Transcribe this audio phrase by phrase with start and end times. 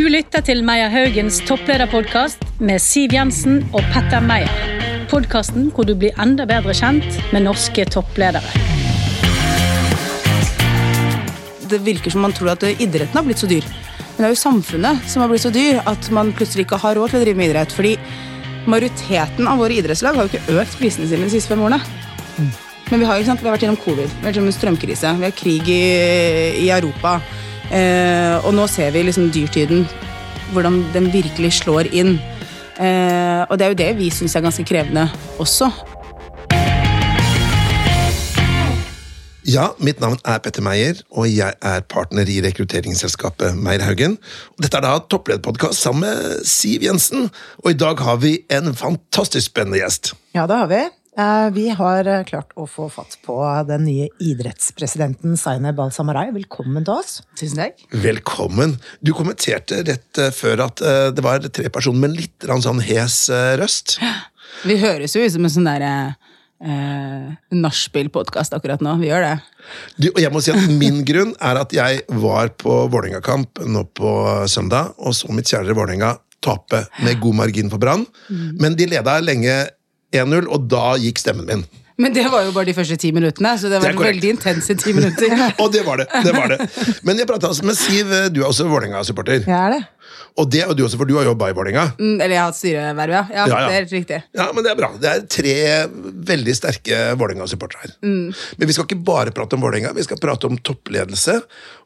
[0.00, 4.48] Du lytter til Meyer Haugens topplederpodkast med Siv Jensen og Petter Meyer.
[5.10, 8.40] Podkasten hvor du blir enda bedre kjent med norske toppledere.
[11.68, 13.66] Det virker som man tror at idretten har blitt så dyr.
[13.66, 16.96] Men det er jo samfunnet som har blitt så dyr at man plutselig ikke har
[16.96, 17.76] råd til å drive med idrett.
[17.76, 17.92] Fordi
[18.72, 21.82] majoriteten av våre idrettslag har jo ikke økt prisene sine de siste fem årene.
[22.88, 23.44] Men vi har, ikke sant?
[23.44, 25.80] vi har vært gjennom covid, vi har vært gjennom strømkrise, vi har krig i,
[26.64, 27.18] i Europa.
[27.70, 29.86] Eh, og nå ser vi liksom dyrtiden,
[30.52, 32.16] hvordan den virkelig slår inn.
[32.80, 35.06] Eh, og det er jo det vi syns er ganske krevende
[35.38, 35.70] også.
[39.50, 44.18] Ja, mitt navn er Petter Meyer, og jeg er partner i rekrutteringsselskapet Meierhaugen.
[44.60, 47.30] Dette er da topplederpodkast sammen med Siv Jensen,
[47.64, 50.12] og i dag har vi en fantastisk spennende gjest.
[50.36, 50.82] Ja, det har vi.
[51.18, 53.36] Eh, Vi har eh, klart å få fatt på
[53.68, 56.28] den nye idrettspresidenten Zaineb Al-Samarai.
[56.36, 57.18] Velkommen til oss.
[57.38, 57.82] Tusen takk.
[57.90, 58.76] Velkommen.
[59.02, 60.82] Du kommenterte rett eh, før at
[61.16, 63.24] det var tre personer med litt sånn hes
[63.60, 63.98] røst.
[64.68, 65.92] Vi høres jo ut som en sånn derre
[66.62, 68.94] eh, nachspiel-podkast akkurat nå.
[69.02, 69.34] Vi gjør det.
[69.98, 73.84] Du, og jeg må si at Min grunn er at jeg var på Vålerenga-kamp nå
[73.98, 74.14] på
[74.50, 78.06] søndag, og så mitt kjære Vålerenga tape med god margin for Brann.
[78.30, 79.58] Men de leda lenge
[80.16, 81.62] 1-0, og da gikk stemmen min.
[82.00, 84.76] Men det var jo bare de første ti minuttene, så det var det veldig intense
[84.80, 85.34] ti minutter.
[85.62, 86.06] Og det var det.
[86.24, 86.64] det var det.
[87.04, 89.44] Men jeg pratet altså med Siv, du er også Vålerenga-supporter.
[89.44, 89.82] Jeg er det.
[90.40, 91.90] Og det er du også, for du har jobba i Vålerenga.
[91.98, 93.22] Mm, Eller jeg har hatt styreverv, ja.
[93.34, 93.44] ja.
[93.44, 93.58] Ja, ja.
[93.58, 94.22] Det er helt riktig.
[94.40, 94.90] Ja, men det er bra.
[95.02, 95.54] Det er tre
[96.32, 97.94] veldig sterke Vålerenga-supportere her.
[98.00, 101.36] Men vi skal ikke bare prate om Vålerenga, vi skal prate om toppledelse.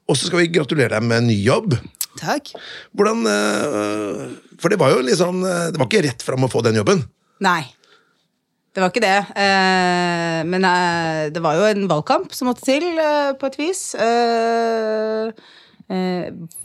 [0.07, 1.75] Og så skal vi gratulere deg med en ny jobb.
[2.21, 2.53] Takk.
[2.95, 4.27] Hvordan eh,
[4.63, 6.79] For det var jo litt sånn eh, Det var ikke rett fram å få den
[6.79, 7.03] jobben.
[7.43, 7.65] Nei.
[8.75, 9.19] Det var ikke det.
[9.39, 13.83] Eh, men eh, det var jo en valgkamp som måtte til, eh, på et vis.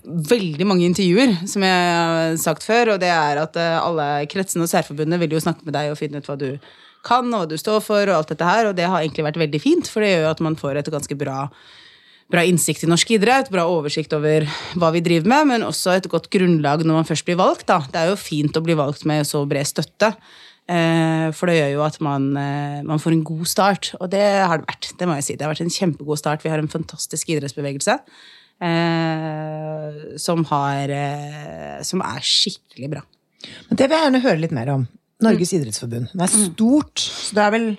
[0.10, 4.72] Veldig mange intervjuer, som jeg har sagt før, og det er at alle kretsene og
[4.72, 6.50] særforbundene vil jo snakke med deg og finne ut hva du
[7.06, 9.42] kan, og hva du står for, og alt dette her, og det har egentlig vært
[9.44, 11.44] veldig fint, for det gjør jo at man får et ganske bra
[12.30, 14.46] bra innsikt i norsk idrett, bra oversikt over
[14.78, 17.66] hva vi driver med, men også et godt grunnlag når man først blir valgt.
[17.70, 17.80] Da.
[17.90, 20.14] Det er jo fint å bli valgt med så bred støtte,
[21.36, 23.92] for det gjør jo at man, eh, man får en god start.
[24.00, 24.92] Og det har det vært.
[25.00, 25.36] Det må jeg si.
[25.36, 26.44] Det har vært en kjempegod start.
[26.46, 27.96] Vi har en fantastisk idrettsbevegelse
[28.62, 33.04] eh, som, har, eh, som er skikkelig bra.
[33.70, 34.88] Men det vil jeg gjerne høre litt mer om.
[35.24, 36.14] Norges idrettsforbund.
[36.14, 37.70] Det er stort, så det er vel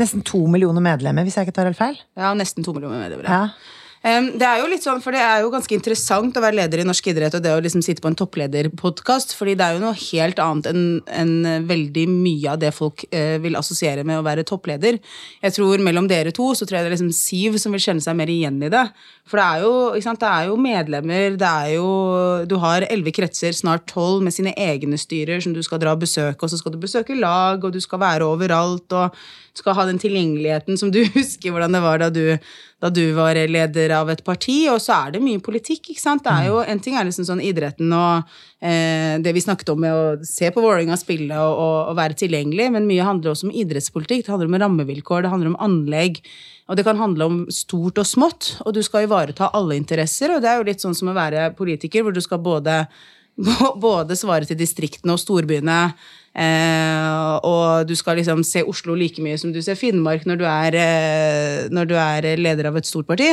[0.00, 1.98] nesten to millioner medlemmer, hvis jeg ikke tar helt feil?
[2.16, 3.28] Ja, nesten to millioner medlemmer.
[3.28, 3.75] Ja.
[4.06, 6.86] Det er jo litt sånn, for det er jo ganske interessant å være leder i
[6.86, 9.96] norsk idrett og det å liksom sitte på en topplederpodkast, fordi det er jo noe
[9.98, 14.44] helt annet enn en veldig mye av det folk eh, vil assosiere med å være
[14.46, 15.00] toppleder.
[15.42, 18.04] Jeg tror mellom dere to så tror jeg det er liksom Siv som vil kjenne
[18.04, 18.84] seg mer igjen i det.
[19.26, 19.72] For det er jo,
[20.04, 21.88] sant, det er jo medlemmer, det er jo
[22.46, 26.04] Du har elleve kretser, snart tolv, med sine egne styrer som du skal dra og
[26.04, 29.18] besøke, og så skal du besøke lag, og du skal være overalt, og
[29.56, 32.36] skal ha den tilgjengeligheten som du husker hvordan det var da du,
[32.82, 36.24] da du var leder av et parti, og så er det mye politikk, ikke sant.
[36.26, 38.28] Det er jo, En ting er liksom sånn idretten og
[38.60, 42.18] eh, det vi snakket om med å se på Vålerenga spille og, og, og være
[42.20, 44.26] tilgjengelig, men mye handler også om idrettspolitikk.
[44.26, 46.20] Det handler om rammevilkår, det handler om anlegg.
[46.68, 50.34] Og det kan handle om stort og smått, og du skal ivareta alle interesser.
[50.34, 52.82] Og det er jo litt sånn som å være politiker, hvor du skal både,
[53.88, 55.80] både svare til distriktene og storbyene.
[56.36, 60.44] Eh, og du skal liksom se Oslo like mye som du ser Finnmark når du
[60.50, 63.32] er, eh, når du er leder av et stort parti.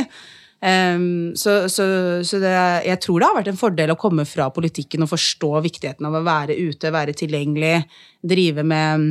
[0.63, 1.85] Um, så så,
[2.23, 2.53] så det,
[2.87, 6.15] jeg tror det har vært en fordel å komme fra politikken og forstå viktigheten av
[6.15, 7.81] å være ute, være tilgjengelig,
[8.23, 9.09] drive med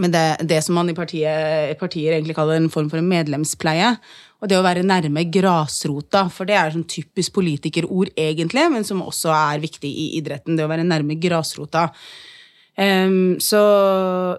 [0.00, 3.92] med det, det som man i partiet, partier egentlig kaller en form for en medlemspleie.
[4.42, 9.04] Og det å være nærme grasrota, for det er sånn typisk politikerord egentlig, men som
[9.04, 10.56] også er viktig i idretten.
[10.56, 11.90] Det å være nærme grasrota.
[12.74, 13.60] Em, så,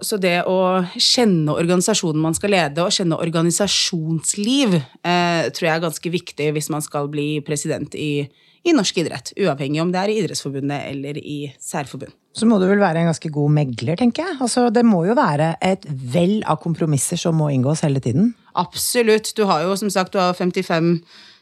[0.04, 0.58] så det å
[1.00, 6.68] kjenne organisasjonen man skal lede, og kjenne organisasjonsliv, uh, tror jeg er ganske viktig hvis
[6.72, 8.26] man skal bli president i,
[8.66, 9.32] i norsk idrett.
[9.40, 12.12] Uavhengig om det er i Idrettsforbundet eller i særforbund.
[12.36, 14.36] Så må du vel være en ganske god megler, tenker jeg.
[14.44, 18.34] Altså, det må jo være et vell av kompromisser som må inngås hele tiden.
[18.60, 19.32] Absolutt.
[19.38, 20.90] Du har jo som sagt du har 55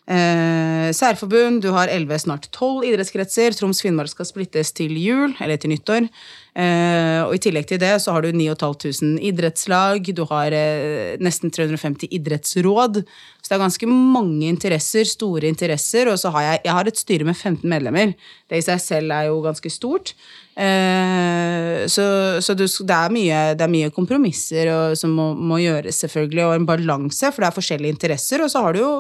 [0.06, 3.58] eh, særforbund, du har 11, snart 12 idrettskretser.
[3.58, 6.06] Troms Finnmark skal splittes til jul, eller til nyttår.
[6.54, 11.50] Eh, og I tillegg til det så har du 9500 idrettslag, du har eh, nesten
[11.50, 13.00] 350 idrettsråd.
[13.42, 16.08] Så det er ganske mange interesser, store interesser.
[16.12, 18.14] Og så har jeg, jeg har et styre med 15 medlemmer.
[18.48, 20.14] Det i seg selv er jo ganske stort.
[20.54, 22.04] Eh, så,
[22.38, 26.54] så det, er mye, det, er mye, kompromisser og, som må, må, gjøres, selvfølgelig, og
[26.54, 28.44] en balanse, for det er forskjellige interesser.
[28.46, 28.92] Og så har du jo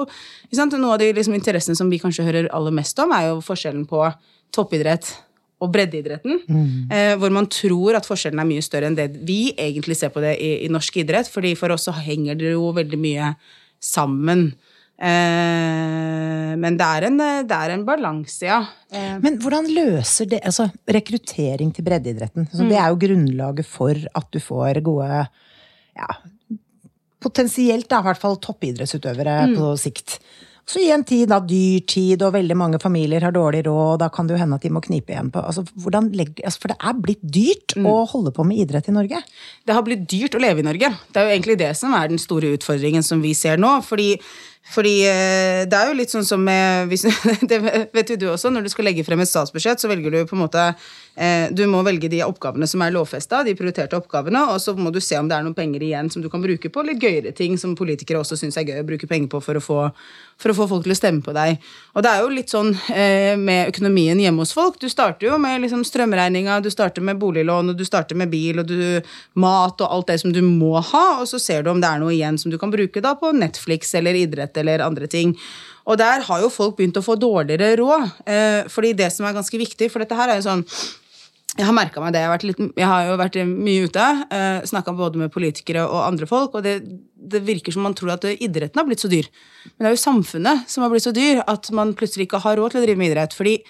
[0.50, 3.38] sant, Noe av de liksom, interessene som vi kanskje hører aller mest om, er jo
[3.46, 4.02] forskjellen på
[4.54, 5.14] toppidrett
[5.64, 6.42] og breddeidretten.
[6.46, 6.92] Mm.
[6.92, 10.22] Eh, hvor man tror at forskjellen er mye større enn det vi egentlig ser på
[10.24, 11.30] det i, i norsk idrett.
[11.30, 13.32] fordi for oss så henger det jo veldig mye
[13.82, 14.52] sammen.
[14.94, 18.60] Eh, men det er en, det er en balanse, ja.
[18.94, 19.16] Eh.
[19.24, 22.46] Men hvordan løser det altså rekruttering til breddeidretten?
[22.46, 22.70] Altså, mm.
[22.70, 25.10] Det er jo grunnlaget for at du får gode
[25.94, 26.14] ja,
[27.24, 29.52] Potensielt, da, i hvert fall toppidrettsutøvere mm.
[29.56, 30.18] på sikt.
[30.64, 34.28] Så i en tid da dyrtid, og veldig mange familier har dårlig råd, da kan
[34.28, 37.02] det jo hende at de må knipe igjen på altså, legger, altså, For det er
[37.04, 37.88] blitt dyrt mm.
[37.90, 39.20] å holde på med idrett i Norge?
[39.64, 40.90] Det har blitt dyrt å leve i Norge.
[41.12, 43.76] Det er jo egentlig det som er den store utfordringen som vi ser nå.
[43.84, 44.14] fordi
[44.64, 46.88] fordi eh, det er jo litt sånn som med
[47.50, 47.58] Det
[47.92, 50.36] vet jo du også, når du skal legge frem et statsbudsjett, så velger du på
[50.38, 50.62] en måte
[51.20, 54.92] eh, Du må velge de oppgavene som er lovfesta, de prioriterte oppgavene, og så må
[54.94, 57.34] du se om det er noen penger igjen som du kan bruke på litt gøyere
[57.36, 59.78] ting som politikere også syns er gøy å bruke penger på for å, få,
[60.40, 61.60] for å få folk til å stemme på deg.
[61.94, 64.80] Og det er jo litt sånn eh, med økonomien hjemme hos folk.
[64.80, 68.64] Du starter jo med liksom strømregninga, du starter med boliglån, og du starter med bil
[68.64, 68.80] og du,
[69.38, 72.00] mat og alt det som du må ha, og så ser du om det er
[72.00, 75.36] noe igjen som du kan bruke da på Netflix eller idrett idrett eller andre ting.
[75.86, 78.10] Og der har jo folk begynt å få dårligere råd.
[78.26, 80.64] Eh, fordi det som er ganske viktig, for dette her er jo sånn
[81.54, 82.18] jeg har merka meg det.
[82.18, 84.04] Jeg har, litt, jeg har, jo vært mye ute.
[84.34, 86.56] Eh, Snakka både med politikere og andre folk.
[86.56, 86.80] Og det,
[87.14, 89.28] det, virker som man tror at idretten har blitt så dyr.
[89.76, 92.58] Men det er jo samfunnet som har blitt så dyr at man plutselig ikke har
[92.58, 93.36] råd til å drive med idrett.
[93.38, 93.60] Fordi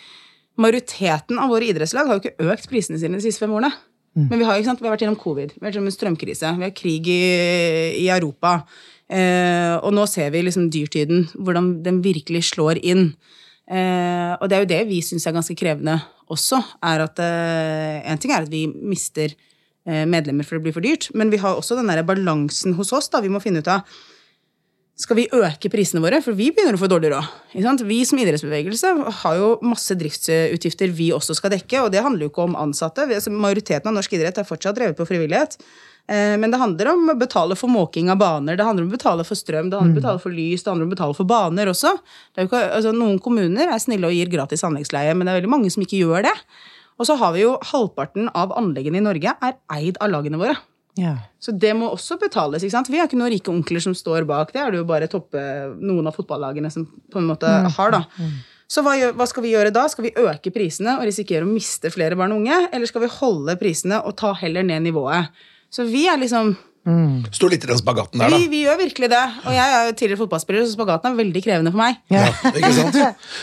[0.56, 3.75] majoriteten av våre idrettslag har jo ikke økt prisene sine de siste fem årene.
[4.14, 4.28] Mm.
[4.31, 6.64] Men vi har, vi har, vært gjennom covid, vi har vært gjennom en strømkrise, vi
[6.69, 7.22] har krig i,
[7.98, 8.60] i Europa.
[9.12, 13.11] Eh, og nå ser vi liksom dyrtiden, hvordan den virkelig slår inn.
[13.65, 15.99] Eh, og det er jo det vi syns er ganske krevende
[16.33, 16.61] også.
[16.85, 20.85] er at eh, En ting er at vi mister eh, medlemmer for det blir for
[20.85, 23.09] dyrt, men vi har også den der balansen hos oss.
[23.09, 23.85] da, Vi må finne ut av
[24.95, 26.21] skal vi øke prisene våre?
[26.23, 27.81] For vi begynner å få dårlig råd.
[27.83, 28.93] Vi som idrettsbevegelse
[29.25, 33.09] har jo masse driftsutgifter vi også skal dekke, og det handler jo ikke om ansatte.
[33.09, 35.59] Altså, majoriteten av norsk idrett er fortsatt drevet på frivillighet.
[36.05, 38.97] Eh, men det handler om å betale for måking av baner, det handler om å
[38.97, 40.03] betale for strøm, det handler om å mm.
[40.03, 41.95] betale for lys, det handler om å betale for baner også.
[42.37, 45.73] Ikke, altså, noen kommuner er snille og gir gratis anleggsleie, men det er veldig mange
[45.73, 46.37] som ikke gjør det.
[47.01, 50.55] Og så har vi jo halvparten av anleggene i Norge er eid av lagene våre.
[50.95, 51.17] Ja.
[51.43, 52.62] Så det må også betales.
[52.62, 52.91] ikke sant?
[52.93, 54.53] Vi har ikke noen rike onkler som står bak.
[54.55, 55.41] Det er det jo bare toppe,
[55.81, 57.73] noen av fotballagene som på en måte mm.
[57.79, 57.97] har.
[57.97, 58.05] da.
[58.21, 58.37] Mm.
[58.71, 59.89] Så hva, hva, skal vi gjøre da?
[59.91, 62.61] Skal vi øke prisene og risikere å miste flere barn og unge?
[62.71, 65.35] Eller skal vi holde prisene og ta heller ned nivået?
[65.75, 66.55] Så vi er liksom
[66.85, 67.23] Mm.
[67.32, 68.38] Står litt i den spagaten der, da.
[68.38, 69.23] Vi, vi, gjør virkelig det.
[69.49, 72.03] Og jeg er jo tidligere fotballspiller, så spagaten er veldig krevende for meg.
[72.12, 72.99] Ja, ikke sant?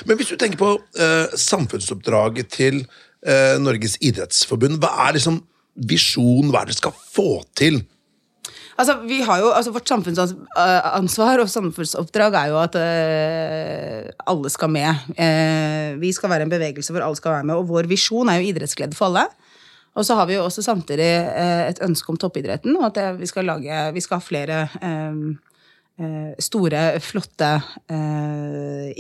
[0.08, 5.42] Men hvis du tenker på uh, samfunnsoppdraget til uh, Norges idrettsforbund, hva er liksom
[5.90, 6.54] visjonen?
[6.54, 7.82] Hva er det skal få til?
[8.78, 14.70] Altså, vi har jo, altså Vårt samfunnsansvar og samfunnsoppdrag er jo at uh, alle skal
[14.70, 15.18] med.
[16.02, 18.54] vi skal være en bevegelse hvor alle skal være med, og vår visjon er jo
[18.54, 19.26] idrettsglede for alle.
[19.92, 23.28] Og så har vi jo også samtidig eh, et ønske om toppidretten, og at vi
[23.28, 25.20] skal, lage, vi skal ha flere eh,
[26.00, 27.52] eh, store, flotte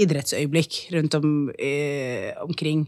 [0.02, 1.34] idrettsøyeblikk rundt om,
[2.44, 2.86] omkring.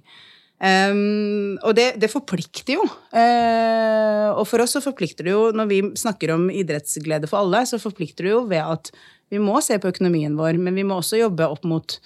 [0.64, 2.84] Um, og det, det, forplikter jo.
[3.12, 7.66] Uh, og for oss så forplikter det jo, når vi snakker om idrettsglede for alle,
[7.68, 8.94] så forplikter det jo ved at
[9.34, 11.98] vi må se på økonomien vår, men vi må også jobbe opp mot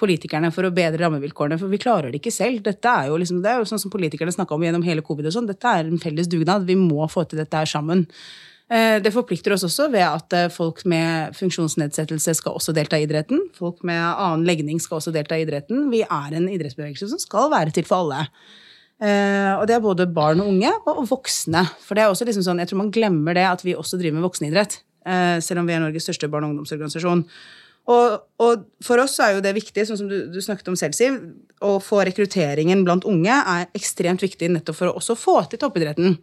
[0.00, 2.62] politikerne for å bedre rammevilkårene, for vi klarer det ikke selv.
[2.66, 5.28] Dette er jo, liksom, det er jo sånn som politikerne snakka om gjennom hele covid
[5.28, 5.50] og sånn.
[5.50, 6.66] Dette er en felles dugnad.
[6.68, 8.06] Vi må få til dette her sammen.
[8.72, 13.04] Eh, det forplikter oss også ved at eh, folk med funksjonsnedsettelse skal også delta i
[13.04, 13.44] idretten.
[13.58, 15.90] Folk med annen legning skal også delta i idretten.
[15.92, 18.28] Vi er en idrettsbevegelse som skal være til for alle.
[19.02, 21.66] Eh, og det er både barn og unge og voksne.
[21.84, 24.20] For det er også liksom sånn, jeg tror man glemmer det at vi også driver
[24.20, 24.80] med voksenidrett.
[25.42, 27.24] Selv om vi er Norges største barne- og ungdomsorganisasjon.
[27.90, 30.94] Og, og, for oss er jo det viktig, sånn som du, du, snakket om selv,
[30.94, 31.16] Siv,
[31.62, 36.16] å få rekrutteringen blant unge er ekstremt viktig nettopp for å også få til toppidretten.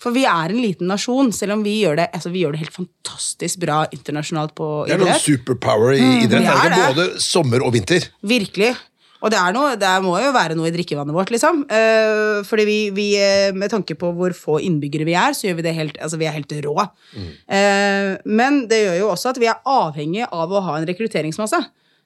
[0.00, 2.62] For vi er en liten nasjon, selv om vi gjør det, altså vi gjør det
[2.62, 4.94] helt fantastisk bra internasjonalt på idrett.
[4.94, 6.46] Det er noen superpower i mm, idrett.
[6.46, 6.86] Mm, er det.
[6.94, 8.06] Både sommer og vinter.
[8.24, 8.70] Virkelig.
[9.20, 11.64] Og det, noe, det, må jo være noe i drikkevannet vårt, liksom.
[11.68, 15.58] Uh, fordi vi, vi, eh, med tanke på hvor få innbyggere vi er, så gjør
[15.58, 16.86] vi det helt, altså vi er helt rå.
[17.12, 17.26] Mm.
[17.44, 21.60] Uh, men det gjør jo også at vi er avhengig av å ha en rekrutteringsmasse.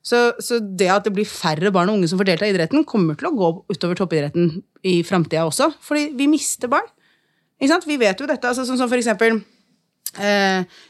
[0.05, 2.85] Så, så, det at det blir færre barn og unge som får delta i idretten,
[2.89, 4.51] kommer til å gå utover toppidretten
[4.85, 5.71] i framtida også.
[5.87, 6.91] Fordi vi mister barn.
[7.61, 7.87] Ikke sant?
[7.89, 8.51] Vi vet jo dette.
[8.51, 9.39] Altså, sånn som for eksempel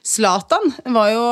[0.05, 1.23] Zlatan var jo,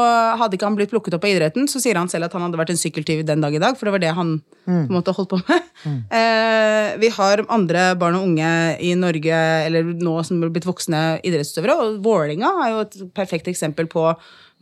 [0.41, 2.59] Hadde ikke han blitt plukket opp av idretten, så sier han selv at han hadde
[2.61, 4.31] vært en sykkeltyv den dag i dag, for det var det han
[4.65, 5.69] på en måte holdt på med.
[6.15, 11.21] Eh, vi har andre barn og unge i Norge eller nå som er blitt voksne
[11.27, 14.07] idrettsutøvere, og Vålerenga er jo et perfekt eksempel på,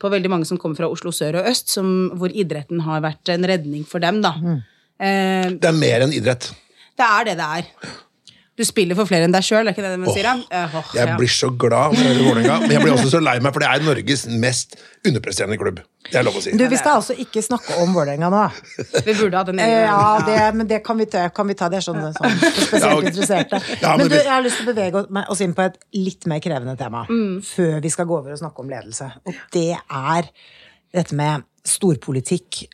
[0.00, 3.28] på veldig mange som kommer fra Oslo sør og øst, som, hvor idretten har vært
[3.34, 4.22] en redning for dem.
[4.24, 4.34] da.
[5.00, 6.50] Eh, Det er mer enn idrett.
[6.96, 7.68] det er det det er.
[8.60, 10.26] Du spiller for flere enn deg sjøl, er ikke det det man sier?
[10.28, 10.34] da?
[10.52, 11.14] Eh, åh, Jeg ja.
[11.16, 13.86] blir så glad for Vålerenga, men jeg blir også så lei meg, for det er
[13.86, 14.76] Norges mest
[15.08, 15.78] underpresterende klubb.
[16.10, 16.52] Det er lov å si.
[16.60, 18.42] Du, vi skal altså ikke snakke om Vålerenga nå.
[19.06, 19.68] Vi burde hatt en ene.
[19.68, 21.24] egen Ja, det, men det kan vi ta.
[21.32, 23.08] Kan vi ta det er sånn, sånn spesielt Ja, okay.
[23.12, 23.60] interesserte.
[23.80, 26.28] Ja, men men du, jeg har lyst til å bevege oss inn på et litt
[26.30, 27.06] mer krevende tema
[27.54, 29.08] før vi skal gå over og snakke om ledelse.
[29.24, 30.28] Og det er
[31.00, 32.64] dette med storpolitikk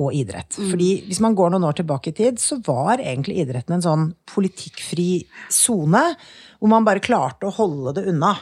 [0.00, 0.56] og idrett.
[0.56, 4.06] Fordi hvis man går noen år tilbake i tid, så var egentlig idretten en sånn
[4.32, 5.10] politikkfri
[5.52, 6.04] sone,
[6.60, 8.34] hvor man bare klarte å holde det unna.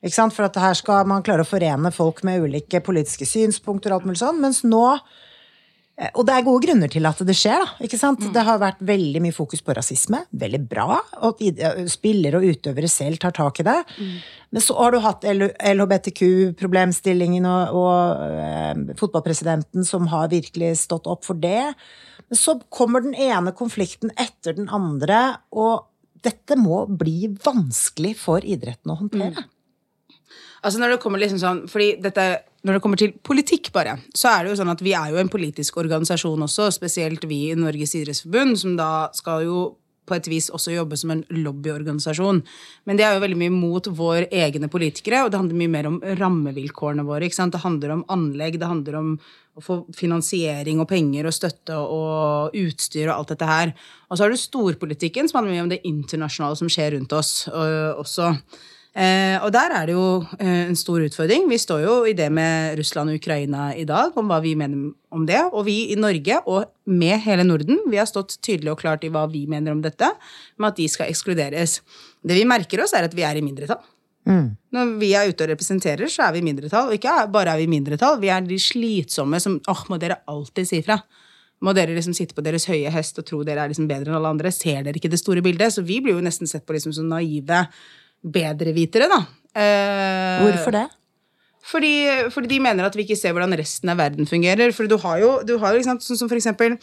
[0.00, 0.36] Ikke sant?
[0.36, 4.08] For at her skal man klare å forene folk med ulike politiske synspunkter og alt
[4.08, 4.84] mulig sånn, mens nå
[6.14, 7.60] og det er gode grunner til at det skjer.
[7.60, 8.22] da, ikke sant?
[8.32, 10.22] Det har vært veldig mye fokus på rasisme.
[10.32, 10.96] Veldig bra.
[11.28, 11.36] Og
[11.92, 13.80] spillere og utøvere selv tar tak i det.
[14.50, 17.94] Men så har du hatt LHBTQ-problemstillingen og, og
[18.32, 21.74] eh, fotballpresidenten som har virkelig stått opp for det.
[22.30, 25.86] Men så kommer den ene konflikten etter den andre, og
[26.24, 29.44] dette må bli vanskelig for idretten å håndtere.
[30.60, 32.24] Altså når det kommer liksom sånn, fordi dette,
[32.66, 35.20] når det kommer til politikk, bare, så er det jo sånn at vi er jo
[35.20, 39.60] en politisk organisasjon også, spesielt vi i Norges idrettsforbund, som da skal jo
[40.10, 42.40] på et vis også jobbe som en lobbyorganisasjon.
[42.88, 45.88] Men det er jo veldig mye mot våre egne politikere, og det handler mye mer
[45.90, 47.28] om rammevilkårene våre.
[47.28, 47.54] ikke sant?
[47.54, 49.12] Det handler om anlegg, det handler om
[49.58, 53.72] å få finansiering og penger og støtte og utstyr og alt dette her.
[54.08, 57.32] Og så har du storpolitikken, som handler mye om det internasjonale som skjer rundt oss
[57.50, 58.34] også.
[58.90, 60.06] Eh, og der er det jo
[60.40, 61.44] eh, en stor utfordring.
[61.50, 64.90] Vi står jo i det med Russland og Ukraina i dag, om hva vi mener
[65.14, 65.38] om det.
[65.52, 69.12] Og vi i Norge, og med hele Norden, vi har stått tydelig og klart i
[69.14, 70.10] hva vi mener om dette,
[70.58, 71.78] med at de skal ekskluderes.
[72.26, 73.82] Det vi merker oss, er at vi er i mindretall.
[74.74, 76.90] Når vi er ute og representerer, så er vi i mindretall.
[76.90, 80.20] Og ikke bare er vi i mindretall, vi er de slitsomme som åh, må dere
[80.30, 80.98] alltid si fra.
[81.60, 84.18] Må dere liksom sitte på deres høye hest og tro dere er liksom bedre enn
[84.18, 84.52] alle andre?
[84.54, 85.74] Ser dere ikke det store bildet?
[85.74, 87.66] Så vi blir jo nesten sett på liksom som naive
[88.22, 89.20] bedrevitere, da.
[89.56, 90.86] Eh, Hvorfor det?
[91.70, 91.92] Fordi,
[92.32, 94.72] fordi de mener at vi ikke ser hvordan resten av verden fungerer.
[94.74, 96.76] For du har jo, du har jo liksom, sånn som for eksempel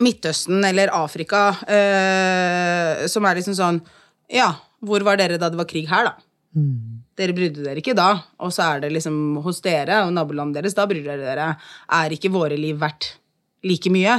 [0.00, 3.80] Midtøsten eller Afrika, eh, som er liksom sånn
[4.30, 6.14] Ja, hvor var dere da det var krig her, da?
[7.18, 8.12] Dere brydde dere ikke da.
[8.40, 11.48] Og så er det liksom hos dere og nabolandet deres, da bryr dere dere.
[11.98, 13.16] Er ikke våre liv verdt
[13.66, 14.16] like mye?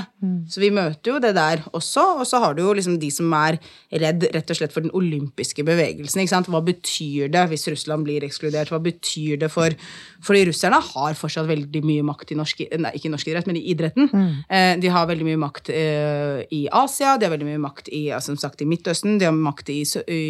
[0.52, 2.04] Så vi møter jo det der også.
[2.22, 3.58] Og så har du jo liksom de som er
[3.90, 6.22] redd rett og slett for den olympiske bevegelsen.
[6.22, 6.50] ikke sant?
[6.52, 8.70] Hva betyr det hvis Russland blir ekskludert?
[8.70, 9.74] Hva betyr det for
[10.22, 13.64] Fordi russerne har fortsatt veldig mye makt i norsk Nei, ikke norsk idrett, men i
[13.74, 14.10] idretten.
[14.50, 18.04] Eh, de har veldig mye makt eh, i Asia, de har veldig mye makt i,
[18.22, 20.22] som sagt, i Midtøsten, de har makt i, i,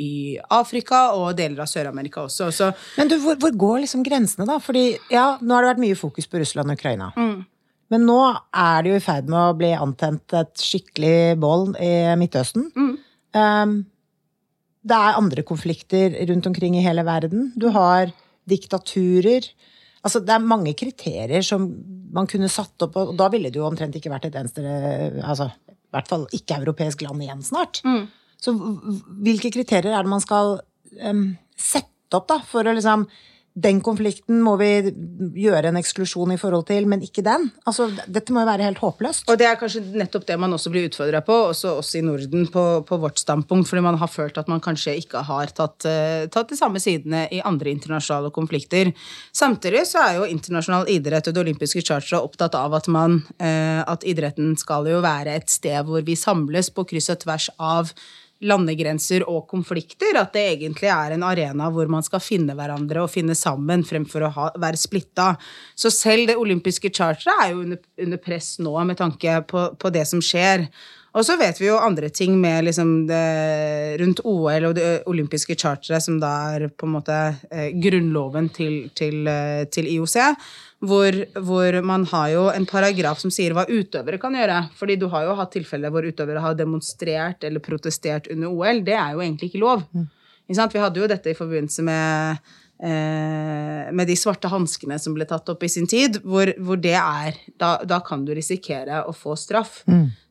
[0.00, 0.12] i
[0.50, 2.50] Afrika og deler av Sør-Amerika også.
[2.50, 4.58] Så Men du, hvor, hvor går liksom grensene, da?
[4.62, 7.12] Fordi ja, nå har det vært mye fokus på Russland og Ukraina.
[7.92, 8.18] Men nå
[8.50, 12.70] er det jo i ferd med å bli antent et skikkelig bål i Midtøsten.
[13.36, 13.76] Um,
[14.86, 17.52] det er andre konflikter rundt omkring i hele verden.
[17.58, 18.10] Du har
[18.46, 19.46] diktaturer.
[20.06, 21.66] Altså, det er mange kriterier som
[22.14, 24.62] man kunne satt opp, og da ville det jo omtrent ikke vært et eneste
[25.26, 27.82] altså, I hvert fall ikke-europeisk land igjen snart.
[28.42, 28.54] Så
[29.26, 30.58] hvilke kriterier er det man skal
[31.02, 31.26] um,
[31.58, 33.06] sette opp da, for å liksom
[33.56, 34.68] den konflikten må vi
[35.40, 37.48] gjøre en eksklusjon i forhold til, men ikke den.
[37.64, 39.24] Altså, dette må jo være helt håpløst.
[39.32, 42.44] Og det er kanskje nettopp det man også blir utfordra på, også oss i Norden,
[42.52, 46.26] på, på vårt standpunkt, fordi man har følt at man kanskje ikke har tatt, eh,
[46.32, 48.92] tatt de samme sidene i andre internasjonale konflikter.
[49.32, 53.80] Samtidig så er jo internasjonal idrett og det olympiske charteret opptatt av at man eh,
[53.80, 57.96] at idretten skal jo være et sted hvor vi samles på kryss og tvers av
[58.44, 60.18] landegrenser og konflikter.
[60.20, 64.26] At det egentlig er en arena hvor man skal finne hverandre og finne sammen fremfor
[64.26, 65.32] å ha, være splitta.
[65.78, 69.94] Så selv det olympiske charteret er jo under, under press nå med tanke på, på
[69.94, 70.68] det som skjer.
[71.16, 75.56] Og så vet vi jo andre ting med liksom det, rundt OL og det olympiske
[75.56, 77.16] charteret, som da er på en måte
[77.48, 80.18] eh, grunnloven til, til, eh, til IOC.
[80.84, 84.58] Hvor, hvor man har jo en paragraf som sier hva utøvere kan gjøre.
[84.76, 88.82] Fordi du har jo hatt tilfeller hvor utøvere har demonstrert eller protestert under OL.
[88.84, 89.86] Det er jo egentlig ikke lov.
[90.44, 90.76] Ikke sant?
[90.76, 92.44] Vi hadde jo dette i forbindelse med
[92.84, 96.96] eh, med de svarte hanskene som ble tatt opp i sin tid, hvor, hvor det
[96.98, 99.80] er da, da kan du risikere å få straff.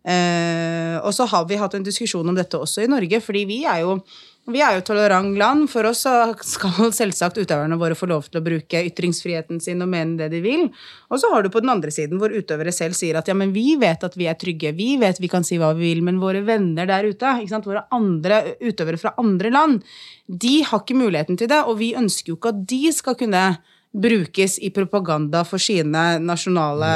[0.06, 3.64] Eh, og så har vi hatt en diskusjon om dette også i Norge, fordi vi
[3.66, 3.98] er jo
[4.46, 5.66] Vi er jo et tolerant land.
[5.72, 6.04] For oss
[6.46, 10.42] skal selvsagt utøverne våre få lov til å bruke ytringsfriheten sin og mene det de
[10.44, 10.68] vil.
[11.10, 13.56] Og så har du på den andre siden hvor utøvere selv sier at ja, men
[13.56, 16.22] vi vet at vi er trygge, vi vet vi kan si hva vi vil, men
[16.22, 19.82] våre venner der ute, våre andre utøvere fra andre land,
[20.28, 23.46] de har ikke muligheten til det, og vi ønsker jo ikke at de skal kunne
[23.96, 26.90] brukes i propaganda for sine nasjonale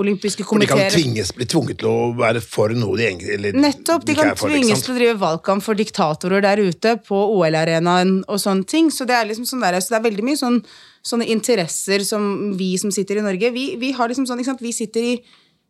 [0.00, 0.76] olympiske komiteer.
[0.76, 4.06] de kan tvinges, bli tvunget til å være for noe de egentlig eller Nettopp.
[4.06, 6.96] De ikke kan er for, ikke tvinges til å drive valgkamp for diktatorer der ute
[7.06, 8.90] på OL-arenaen og sånne ting.
[8.94, 10.58] Så det er liksom sånn der, så det er veldig mye sånn,
[11.06, 12.26] sånne interesser som
[12.58, 15.14] vi som sitter i Norge Vi, vi har liksom sånn, ikke sant, vi sitter i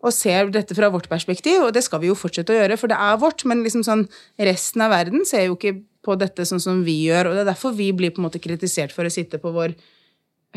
[0.00, 2.88] og ser dette fra vårt perspektiv, og det skal vi jo fortsette å gjøre, for
[2.88, 4.06] det er vårt, men liksom sånn,
[4.40, 7.50] resten av verden ser jo ikke på dette sånn som vi gjør, og det er
[7.50, 9.76] derfor vi blir på en måte kritisert for å sitte på vår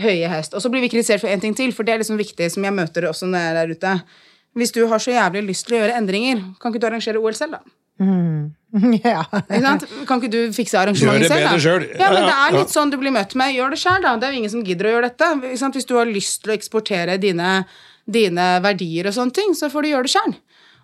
[0.01, 0.55] høye hest.
[0.55, 2.65] Og så blir vi kritisert for én ting til, for det er liksom viktig, som
[2.65, 3.93] jeg møter også når jeg er der ute.
[4.57, 7.37] Hvis du har så jævlig lyst til å gjøre endringer, kan ikke du arrangere OL
[7.37, 7.79] selv, da?
[9.05, 9.21] ja.
[9.21, 9.83] Yeah.
[10.09, 11.83] Kan ikke du fikse Gjør det bedre sjøl.
[11.85, 11.99] selv.
[11.99, 13.53] Ja, men det er litt sånn du blir møtt med.
[13.53, 14.15] Gjør det sjøl, da.
[14.17, 15.29] Det er jo ingen som gidder å gjøre dette.
[15.45, 17.51] Hvis du har lyst til å eksportere dine,
[18.05, 20.35] dine verdier og sånne ting, så får du gjøre det sjøl.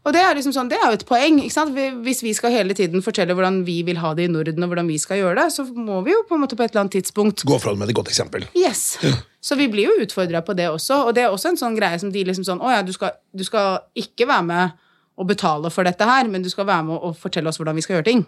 [0.08, 1.42] Og det er, liksom sånn, det er jo et poeng.
[1.44, 1.76] ikke sant?
[2.06, 4.88] Hvis vi skal hele tiden fortelle hvordan vi vil ha det i Norden, og hvordan
[4.90, 6.96] vi skal gjøre det, så må vi jo på en måte på et eller annet
[7.00, 8.48] tidspunkt Gå fra det med et godt eksempel.
[8.58, 8.98] Yes.
[9.44, 11.04] Så vi blir jo utfordra på det også.
[11.08, 13.18] Og det er også en sånn greie som de liksom sånn Å ja, du skal,
[13.36, 14.80] du skal ikke være med
[15.20, 17.84] og betale for dette her, men du skal være med og fortelle oss hvordan vi
[17.84, 18.22] skal gjøre ting.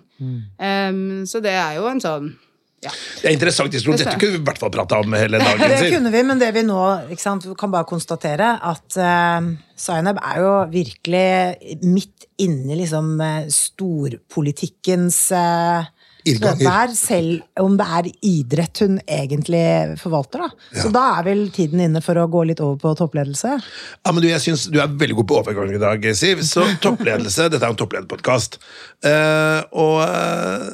[0.60, 2.34] Um, så det er jo en sånn
[2.82, 2.92] ja.
[3.22, 3.70] Det er interessant.
[3.70, 5.62] Det Dette kunne vi i hvert fall prata om hele dagen.
[5.82, 6.82] Det kunne vi, men det vi nå
[7.22, 13.50] sant, kan bare konstatere, at uh, Zainab er jo virkelig midt inne i liksom eh,
[13.54, 15.86] storpolitikkens uh,
[16.26, 19.62] Her, selv om det er idrett hun egentlig
[20.02, 20.48] forvalter.
[20.48, 20.82] Da.
[20.82, 23.56] Så da er vel tiden inne for å gå litt over på toppledelse.
[23.58, 26.42] Ja, men du, jeg synes du er veldig god på overgang i dag, Siv.
[26.50, 28.58] Så toppledelse, dette er jo en topplederpodkast.
[29.06, 30.70] Uh, og uh,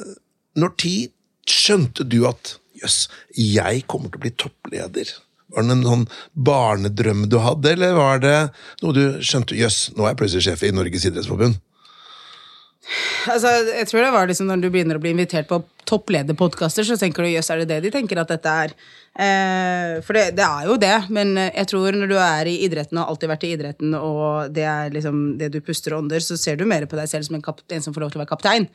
[0.56, 1.14] når tid
[1.52, 5.14] skjønte du at jøss, jeg kommer til å bli toppleder?
[5.48, 6.04] Var det en sånn
[6.36, 8.36] barnedrøm du hadde, eller var det
[8.82, 11.56] noe du skjønte jøss, nå er jeg plutselig sjef i Norges idrettsforbund?
[13.28, 16.96] Altså, jeg tror det var liksom Når du begynner å bli invitert på topplederpodkaster, så
[17.00, 18.72] tenker du jøss, er det det de tenker at dette er?
[19.16, 22.98] Eh, for det, det er jo det, men jeg tror når du er i idretten
[22.98, 26.20] og har alltid vært i idretten, og det er liksom det du puster og ånder,
[26.24, 28.24] så ser du mer på deg selv som en, en som får lov til å
[28.24, 28.68] være kaptein.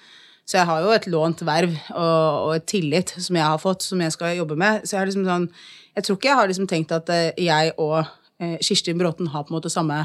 [0.44, 3.86] Så jeg har jo et lånt verv og, og et tillit som jeg har fått,
[3.86, 4.84] som jeg skal jobbe med.
[4.84, 5.48] Så jeg liksom sånn
[5.94, 8.00] Jeg tror ikke jeg har liksom tenkt at eh, jeg og
[8.42, 10.02] eh, Kirstin Bråten har på en måte samme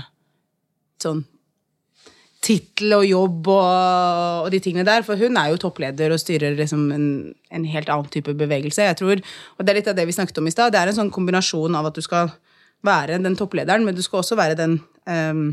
[1.02, 1.24] sånn
[2.44, 5.02] tittel og jobb og, og de tingene der.
[5.06, 7.06] For hun er jo toppleder og styrer liksom en,
[7.50, 8.84] en helt annen type bevegelse.
[8.84, 9.22] Jeg tror,
[9.56, 10.74] og det er litt av det vi snakket om i stad.
[10.74, 12.30] Det er en sånn kombinasjon av at du skal
[12.86, 14.78] være den topplederen, men du skal også være den
[15.10, 15.48] ehm,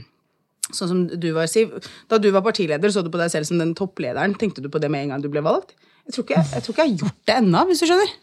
[0.73, 1.73] Sånn som du var, Siv.
[2.09, 4.33] Da du var partileder, så du på deg selv som den topplederen.
[4.39, 5.75] Tenkte du på det med en gang du ble valgt?
[6.05, 8.13] Jeg tror ikke jeg, tror ikke jeg har gjort det ennå, hvis du skjønner.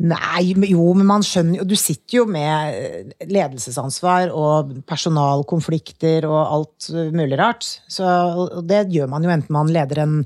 [0.00, 6.88] Nei, jo, men man skjønner jo Du sitter jo med ledelsesansvar og personalkonflikter og alt
[7.12, 7.66] mulig rart.
[7.84, 8.06] Så,
[8.64, 10.16] det gjør man jo enten man leder en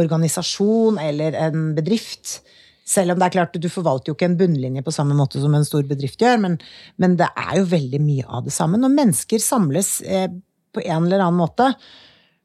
[0.00, 2.42] organisasjon eller en bedrift.
[2.84, 5.54] Selv om det er klart du forvalter jo ikke en bunnlinje på samme måte som
[5.56, 6.58] en stor bedrift gjør, men,
[7.00, 8.76] men det er jo veldig mye av det samme.
[8.82, 10.28] Når mennesker samles eh,
[10.74, 11.70] på en eller annen måte,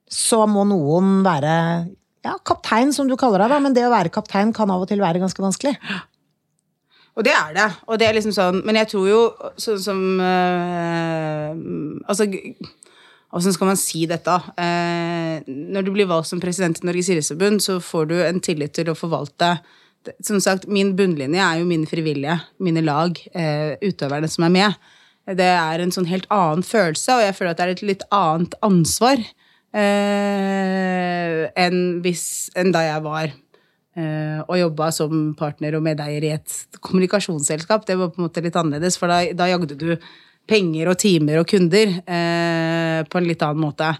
[0.09, 1.55] så må noen være
[2.25, 4.89] ja, kaptein, som du kaller deg, da, men det å være kaptein kan av og
[4.89, 5.75] til være ganske vanskelig.
[7.19, 7.69] Og det er det.
[7.89, 9.21] Og det er liksom sånn Men jeg tror jo
[9.59, 11.49] sånn som øh,
[12.07, 12.29] Altså
[13.35, 14.35] Åssen skal man si dette?
[14.57, 18.73] Eh, når du blir valgt som president i Norges idrettsforbund, så får du en tillit
[18.73, 19.51] til å forvalte
[20.25, 24.89] Som sagt, min bunnlinje er jo mine frivillige, mine lag, eh, utøverne som er med.
[25.37, 28.05] Det er en sånn helt annen følelse, og jeg føler at det er et litt
[28.15, 29.19] annet ansvar
[29.77, 32.23] eh, enn, hvis,
[32.57, 37.85] enn da jeg var eh, og jobba som partner og medeier i et kommunikasjonsselskap.
[37.85, 39.91] Det var på en måte litt annerledes, for da, da jagde du
[40.49, 43.93] penger og timer og kunder eh, på en litt annen måte.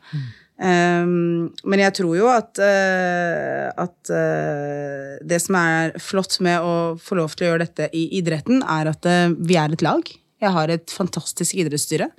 [0.60, 6.74] Um, men jeg tror jo at, uh, at uh, det som er flott med å
[7.00, 10.12] få lov til å gjøre dette i idretten, er at uh, vi er et lag.
[10.40, 12.10] Jeg har et fantastisk idrettsstyre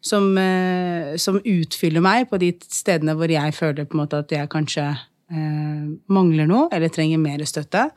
[0.00, 4.32] som, eh, som utfyller meg på de stedene hvor jeg føler på en måte at
[4.32, 7.88] jeg kanskje eh, mangler noe eller trenger mer støtte.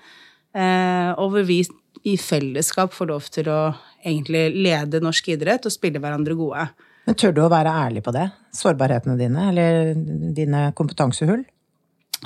[0.52, 1.62] Eh, og hvor vi
[2.08, 3.60] i fellesskap får lov til å
[4.02, 6.66] egentlig lede norsk idrett og spille hverandre gode.
[7.06, 8.28] Men tør du å være ærlig på det?
[8.58, 9.94] Sårbarhetene dine, eller
[10.36, 11.44] dine kompetansehull?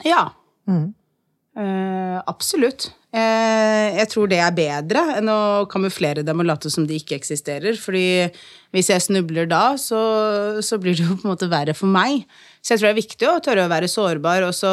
[0.07, 0.29] Ja.
[0.67, 2.89] Eh, absolutt.
[3.15, 7.15] Eh, jeg tror det er bedre enn å kamuflere dem og late som de ikke
[7.15, 7.77] eksisterer.
[7.79, 8.27] Fordi
[8.75, 10.01] hvis jeg snubler da, så,
[10.65, 12.25] så blir det jo på en måte verre for meg.
[12.59, 14.71] Så jeg tror det er viktig å tørre å være sårbar også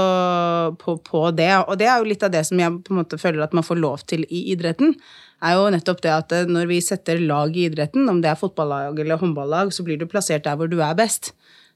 [0.81, 1.53] på, på det.
[1.69, 3.67] Og det er jo litt av det som jeg på en måte føler at man
[3.67, 4.97] får lov til i idretten.
[5.43, 8.41] er jo nettopp det at eh, Når vi setter lag i idretten, om det er
[8.41, 11.31] fotballag eller håndballag, så blir du plassert der hvor du er best.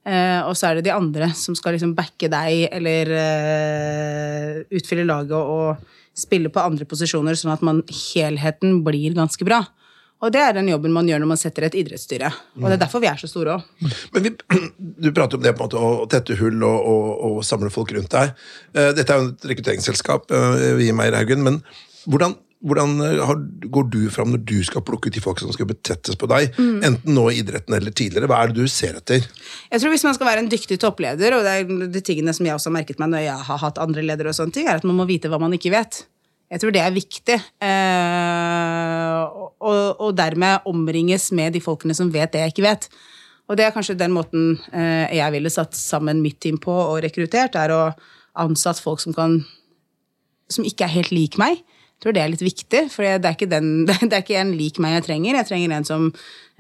[0.07, 5.02] Uh, og så er det de andre som skal liksom backe deg eller uh, utfylle
[5.02, 5.81] laget og,
[6.16, 9.64] spille på andre posisjoner, sånn at man, helheten blir ganske bra.
[10.24, 12.31] Og det er den jobben man gjør når man setter et idrettsstyre.
[12.57, 13.90] Og det er derfor vi er så store òg.
[14.14, 14.33] Men vi,
[15.05, 17.92] Du prater om det på en måte, å tette hull og, og, og samle folk
[17.92, 18.33] rundt deg.
[18.72, 21.61] Eh, dette er jo et rekrutteringsselskap eh, i Meierhaugen, men
[22.09, 22.33] hvordan,
[22.64, 23.40] hvordan eh, har,
[23.73, 26.57] går du fram når du skal plukke ut de folk som skal betettes på deg?
[26.57, 28.29] Enten nå i idretten eller tidligere.
[28.31, 29.27] Hva er det du ser etter?
[29.71, 32.49] Jeg tror Hvis man skal være en dyktig toppleder, og det er de tingene som
[32.49, 34.81] jeg også har merket meg når jeg har hatt andre ledere, og sånne ting, er
[34.81, 36.05] at man må vite hva man ikke vet.
[36.53, 37.37] Jeg tror det er viktig.
[37.66, 39.21] Eh,
[39.59, 42.88] og, og, dermed omringes med de folkene som vet det jeg ikke vet.
[43.47, 47.01] Og det er kanskje den måten eh, jeg ville satt sammen mitt team på og
[47.05, 47.83] rekruttert, er å
[48.37, 49.40] ansatt folk som kan
[50.53, 51.62] som ikke er helt lik meg.
[51.96, 54.56] Jeg tror det er litt viktig, for det er ikke, den, det er ikke en
[54.56, 55.40] lik meg jeg trenger.
[55.40, 56.11] Jeg trenger en som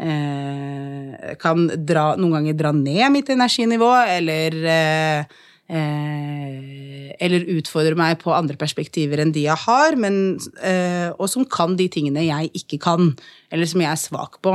[0.00, 8.20] eh, kan dra, noen ganger dra ned mitt energinivå, eller eh, Eh, eller utfordre meg
[8.20, 12.52] på andre perspektiver enn de jeg har, men, eh, og som kan de tingene jeg
[12.54, 13.16] ikke kan,
[13.50, 14.54] eller som jeg er svak på.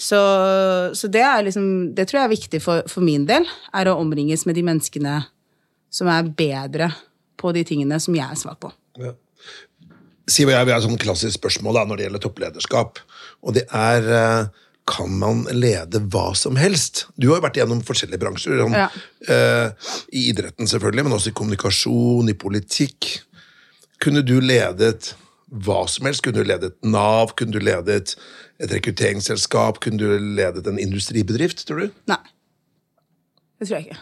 [0.00, 0.18] Så,
[0.96, 4.46] så det, liksom, det, tror jeg er viktig for, for, min del, er å omringes
[4.48, 5.20] med de menneskene
[5.92, 6.90] som er bedre
[7.38, 8.72] på de tingene som jeg er svak på.
[8.98, 9.14] Ja.
[10.30, 13.00] Siv og jeg vi har et sånn klassisk spørsmål da, når det gjelder topplederskap.
[13.42, 17.04] Og det er uh, kan man lede hva som helst?
[17.20, 18.60] Du har jo vært gjennom forskjellige bransjer.
[18.62, 18.88] Sånn, ja.
[19.30, 23.10] uh, I idretten, selvfølgelig, men også i kommunikasjon, i politikk.
[24.02, 25.12] Kunne du ledet
[25.50, 26.24] hva som helst?
[26.24, 27.34] Kunne du ledet Nav?
[27.38, 28.14] Kunne du ledet
[28.60, 29.82] et rekrutteringsselskap?
[29.84, 31.98] Kunne du ledet en industribedrift, tror du?
[32.10, 32.22] Nei.
[33.60, 34.00] Det tror jeg ikke.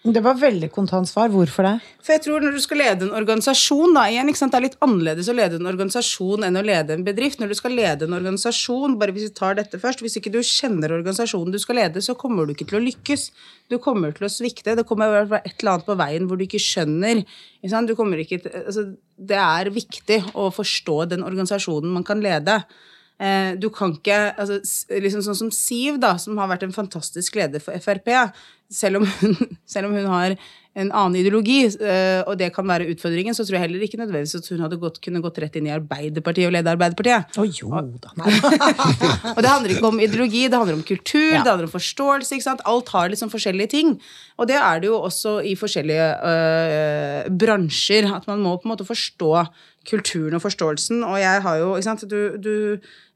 [0.00, 1.28] Det var veldig kontant svar.
[1.28, 1.72] Hvorfor det?
[2.00, 5.28] For jeg tror Når du skal lede en organisasjon da, igjen, Det er litt annerledes
[5.28, 7.38] å lede en organisasjon enn å lede en bedrift.
[7.38, 10.40] Når du skal lede en organisasjon, bare hvis vi tar dette først, hvis ikke du
[10.40, 13.30] kjenner organisasjonen du skal lede, så kommer du ikke til å lykkes.
[13.68, 14.74] Du kommer til å svikte.
[14.74, 17.20] Det kommer et eller annet på veien hvor du ikke skjønner.
[17.60, 18.86] Ikke ikke, altså,
[19.20, 22.62] det er viktig å forstå den organisasjonen man kan lede.
[23.20, 27.36] Eh, du kan ikke altså, liksom Sånn som Siv, da, som har vært en fantastisk
[27.36, 28.08] leder for Frp.
[28.72, 29.36] Selv om hun,
[29.72, 30.38] selv om hun har
[30.78, 34.38] en annen ideologi, eh, og det kan være utfordringen, så tror jeg heller ikke nødvendigvis
[34.38, 37.38] at hun hadde gått, kunne gått rett inn i Arbeiderpartiet og lede Arbeiderpartiet.
[37.42, 38.12] Oh, jo da.
[39.34, 41.42] og det handler ikke om ideologi, det handler om kultur, ja.
[41.42, 42.36] det handler om forståelse.
[42.36, 42.62] ikke sant?
[42.70, 43.96] Alt har liksom forskjellige ting.
[44.38, 48.06] Og det er det jo også i forskjellige øh, bransjer.
[48.14, 49.34] At man må på en måte forstå
[49.88, 51.04] kulturen og forståelsen.
[51.06, 52.52] Og jeg har jo, ikke sant, du, du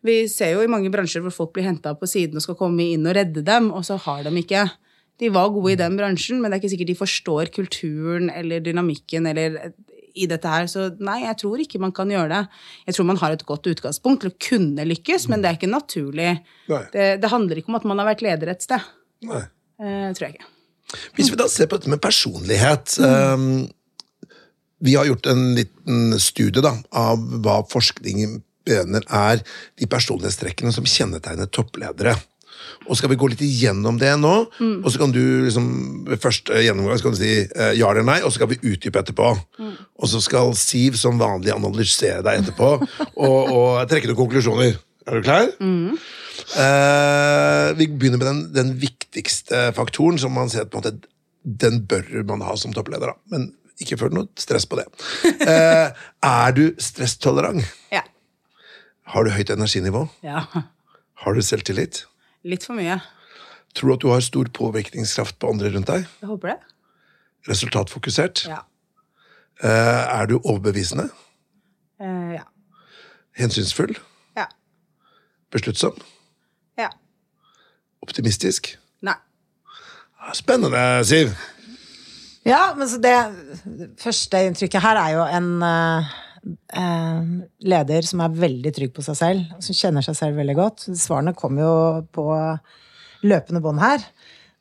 [0.04, 2.90] vi ser jo i mange bransjer hvor folk blir henta på siden og skal komme
[2.92, 4.66] inn og redde dem, og så har de ikke
[5.22, 8.58] De var gode i den bransjen, men det er ikke sikkert de forstår kulturen eller
[8.58, 9.60] dynamikken eller
[10.14, 10.66] i dette her.
[10.70, 12.40] Så nei, jeg tror ikke man kan gjøre det.
[12.88, 15.70] Jeg tror man har et godt utgangspunkt til å kunne lykkes, men det er ikke
[15.70, 16.32] naturlig.
[16.66, 18.90] Det, det, handler ikke om at man har vært leder et sted.
[19.28, 19.44] Nei.
[19.78, 20.50] Eh, tror jeg ikke.
[21.16, 23.38] Hvis vi da ser på dette med personlighet mm.
[23.38, 23.64] um,
[24.84, 29.42] Vi har gjort en liten studie da, av hva forskning mener er
[29.80, 32.16] de personlighetstrekkene som kjennetegner toppledere.
[32.88, 34.76] Og skal vi gå litt igjennom det nå, mm.
[34.84, 35.68] og så kan du liksom
[36.08, 39.00] ved første gjennomgang skal du si eh, ja eller nei, og så skal vi utdype
[39.00, 39.30] etterpå.
[39.60, 39.72] Mm.
[40.00, 44.76] Og så skal Siv som vanlig analysere deg etterpå og, og, trekke noen konklusjoner.
[45.04, 45.48] Er du klar?
[45.60, 45.96] Mm.
[46.60, 50.96] Eh, vi begynner med den, den, viktigste faktoren, som man ser på en måte
[51.44, 53.12] den bør man ha som toppleder.
[53.12, 53.20] da.
[53.32, 53.50] Men
[53.82, 54.86] ikke føl noe stress på det.
[55.44, 55.90] Eh,
[56.24, 57.64] er du stresstolerant?
[57.92, 58.00] Ja.
[59.12, 60.06] Har du høyt energinivå?
[60.24, 60.44] Ja.
[61.20, 62.04] Har du selvtillit?
[62.48, 62.96] Litt for mye.
[63.76, 66.06] Tror du at du har stor påvirkningskraft på andre rundt deg?
[66.22, 66.58] Jeg håper det.
[67.50, 68.44] Resultatfokusert?
[68.48, 68.62] Ja.
[69.60, 69.68] Eh,
[70.20, 71.08] er du overbevisende?
[72.00, 72.44] Eh, ja.
[73.36, 73.96] Hensynsfull?
[74.38, 74.46] Ja.
[75.52, 75.98] Besluttsom?
[76.80, 76.88] Ja.
[78.04, 78.76] Optimistisk?
[79.04, 79.16] Nei.
[80.20, 81.34] Ah, spennende, Siv!
[82.44, 83.16] Ja, men så det
[84.00, 87.20] første inntrykket her er jo en uh Eh,
[87.64, 90.86] leder som er veldig trygg på seg selv, som kjenner seg selv veldig godt.
[91.00, 91.70] Svarene kom jo
[92.14, 92.26] på
[93.24, 94.04] løpende bånd her.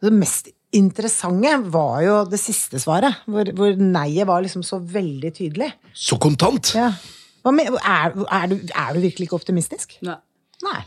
[0.03, 5.33] Det mest interessante var jo det siste svaret, hvor, hvor nei-et var liksom så veldig
[5.35, 5.69] tydelig.
[5.93, 6.73] Så kontant!
[6.77, 6.93] Ja.
[7.43, 9.97] Er, er, du, er, du, virkelig ikke optimistisk?
[10.07, 10.15] Nei.
[10.63, 10.79] nei.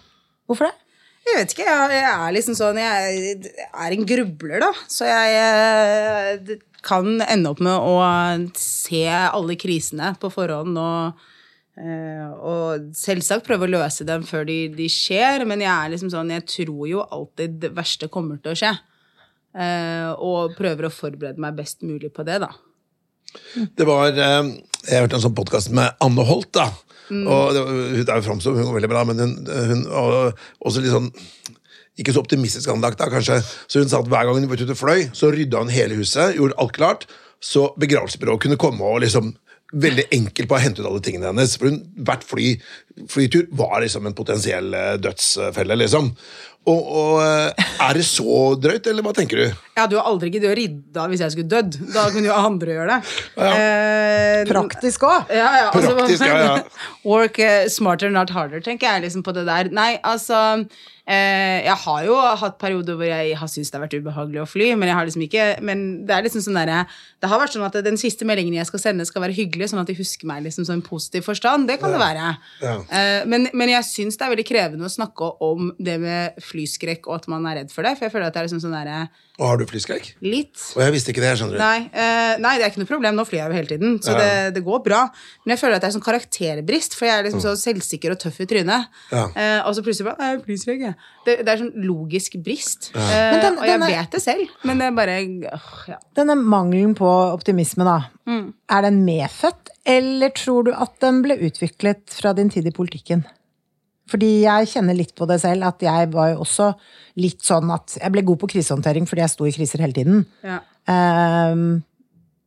[0.49, 0.86] Hvorfor det?
[1.27, 4.71] Jeg vet ikke, jeg, er liksom sånn Jeg er en grubler, da.
[4.87, 7.97] Så jeg, eh, kan ende opp med å
[8.59, 11.25] se alle krisene på forhånd og,
[11.81, 16.13] eh, og selvsagt prøve å løse dem før de, de skjer, men jeg er liksom
[16.13, 18.73] sånn Jeg tror jo alltid det verste kommer til å skje.
[19.57, 22.53] Eh, og prøver å forberede meg best mulig på det, da.
[23.77, 24.55] Det var eh,
[24.87, 26.53] Jeg hørte en sånn podkast med Anne Holt.
[26.55, 26.71] da
[27.11, 29.37] og det, Hun er jo framstående, hun går veldig bra, men hun,
[29.71, 31.13] hun og, også litt sånn
[31.97, 33.39] ikke så optimistisk anlagt, da, kanskje.
[33.73, 35.97] Så hun sa at hver gang hun var ute og fløy, så rydda hun hele
[35.97, 37.07] huset, gjorde alt klart,
[37.41, 39.35] så begravelsesbyrået kunne komme og liksom
[39.75, 41.57] Veldig enkelt på å hente ut alle tingene hennes.
[41.59, 42.53] For hun, hvert fly,
[43.11, 46.13] flytur var liksom en potensiell eh, dødsfelle, liksom.
[46.67, 49.45] Og, og eh, Er det så drøyt, eller hva tenker du?
[49.47, 51.79] Jeg hadde jo aldri giddet å ridde hvis jeg skulle dødd.
[51.95, 53.15] Da kunne jo andre gjøre det.
[53.47, 55.31] Eh, Praktisk òg!
[55.31, 56.85] Ja, ja, altså, Praktisk, ja, ja.
[57.13, 59.71] Work eh, smarter, not harder, tenker jeg liksom på det der.
[59.77, 60.41] Nei, altså
[61.07, 64.49] eh, Jeg har jo hatt perioder hvor jeg har syntes det har vært ubehagelig å
[64.49, 66.83] fly, men jeg har liksom ikke Men det er liksom sånn derre
[67.23, 69.83] Det har vært sånn at den siste meldingen jeg skal sende, skal være hyggelig, sånn
[69.85, 71.69] at de husker meg liksom sånn positiv forstand.
[71.71, 72.33] Det kan det være.
[72.65, 72.75] Ja.
[72.89, 77.07] Eh, men, men jeg syns det er veldig krevende å snakke om det med flyskrekk,
[77.07, 78.73] og at man er redd for det, for jeg føler at det er liksom sånn
[78.75, 79.05] derre
[79.37, 80.07] Og har du flyskrekk?
[80.25, 80.57] Litt.
[80.77, 81.61] Og jeg visste ikke det, skjønner du.
[81.61, 83.17] Nei, uh, nei, det er ikke noe problem.
[83.19, 84.19] Nå flyr jeg jo hele tiden, så Ja.
[84.23, 85.03] det, det går bra.
[85.45, 88.19] Men jeg føler at det er sånn karakterbrist, for jeg er liksom så selvsikker og
[88.23, 88.89] tøff i trynet.
[89.13, 89.27] Ja.
[89.37, 90.97] Uh, og så plutselig bare «Nei, flyskrekk, jeg».
[91.29, 92.91] det, det er sånn logisk brist.
[92.97, 95.17] Eh, Men den- og jeg denne- vet det selv, men det er bare
[95.93, 95.99] ja.
[96.17, 97.99] Denne mangelen på optimisme, da.
[98.73, 103.27] Er den medfødt, eller tror du at den ble utviklet fra din tid i politikken?
[104.11, 106.71] Fordi jeg kjenner litt på det selv, at jeg var jo også
[107.19, 110.23] litt sånn at jeg ble god på krisehåndtering fordi jeg sto i kriser hele tiden.
[110.47, 110.61] Ja.
[110.87, 111.83] Um,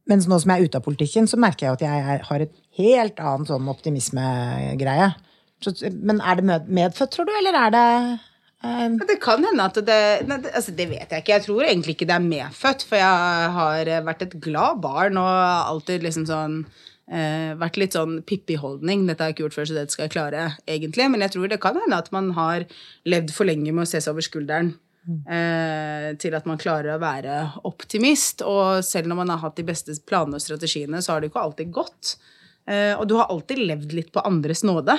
[0.10, 2.56] mens nå som jeg er ute av politikken, så merker jeg at jeg har et
[2.80, 5.12] helt annet sånn optimismegreie.
[5.60, 7.86] Så, men er det medfødt, tror du, eller er det
[8.64, 8.96] um...
[9.10, 11.36] Det kan hende at det nei, det, altså det vet jeg ikke.
[11.36, 15.34] Jeg tror egentlig ikke det er medfødt, for jeg har vært et glad barn og
[15.76, 16.62] alltid liksom sånn
[17.12, 19.08] eh, vært litt sånn Pippi-holdning.
[19.08, 21.10] Dette har jeg ikke gjort før, så dette skal jeg klare, egentlig.
[21.12, 22.68] Men jeg tror det kan hende at man har
[23.10, 24.76] levd for lenge med å se seg over skulderen.
[25.10, 28.44] Eh, til at man klarer å være optimist.
[28.46, 31.46] Og selv når man har hatt de beste planene og strategiene, så har det ikke
[31.46, 32.18] alltid gått.
[32.70, 34.98] Eh, og du har alltid levd litt på andres nåde.